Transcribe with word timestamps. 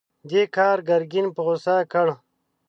دې 0.29 0.43
کار 0.55 0.77
ګرګين 0.89 1.27
په 1.35 1.41
غوسه 1.45 1.75
کړ. 1.91 2.07